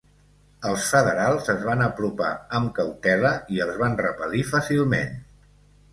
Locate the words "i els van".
3.57-3.99